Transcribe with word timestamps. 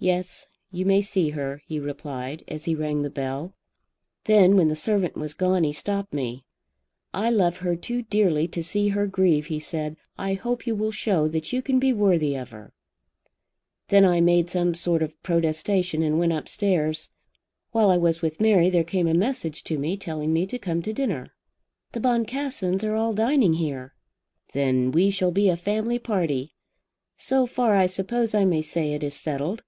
'Yes; 0.00 0.46
you 0.70 0.86
may 0.86 1.00
see 1.00 1.30
her,' 1.30 1.60
he 1.66 1.80
replied, 1.80 2.44
as 2.46 2.66
he 2.66 2.74
rang 2.76 3.02
the 3.02 3.10
bell. 3.10 3.54
Then 4.26 4.56
when 4.56 4.68
the 4.68 4.76
servant 4.76 5.16
was 5.16 5.34
gone 5.34 5.64
he 5.64 5.72
stopped 5.72 6.14
me. 6.14 6.44
'I 7.12 7.30
love 7.30 7.56
her 7.56 7.74
too 7.74 8.02
dearly 8.02 8.46
to 8.46 8.62
see 8.62 8.90
her 8.90 9.08
grieve,' 9.08 9.46
he 9.46 9.58
said. 9.58 9.96
'I 10.16 10.34
hope 10.34 10.68
you 10.68 10.76
will 10.76 10.92
show 10.92 11.26
that 11.26 11.52
you 11.52 11.62
can 11.62 11.80
be 11.80 11.92
worthy 11.92 12.36
of 12.36 12.50
her.' 12.52 12.72
Then 13.88 14.04
I 14.04 14.20
made 14.20 14.48
some 14.48 14.72
sort 14.72 15.02
of 15.02 15.20
protestation 15.24 16.04
and 16.04 16.16
went 16.20 16.32
upstairs. 16.32 17.10
While 17.72 17.90
I 17.90 17.96
was 17.96 18.22
with 18.22 18.40
Mary 18.40 18.70
there 18.70 18.84
came 18.84 19.08
a 19.08 19.14
message 19.14 19.64
to 19.64 19.78
me, 19.80 19.96
telling 19.96 20.32
me 20.32 20.46
to 20.46 20.60
come 20.60 20.80
to 20.82 20.92
dinner." 20.92 21.34
"The 21.90 21.98
Boncassens 21.98 22.84
are 22.84 22.94
all 22.94 23.14
dining 23.14 23.54
here." 23.54 23.94
"Then 24.52 24.92
we 24.92 25.10
shall 25.10 25.32
be 25.32 25.48
a 25.48 25.56
family 25.56 25.98
party. 25.98 26.52
So 27.16 27.46
far 27.46 27.74
I 27.74 27.86
suppose 27.86 28.32
I 28.32 28.44
may 28.44 28.62
say 28.62 28.92
it 28.92 29.02
is 29.02 29.14
settled. 29.14 29.64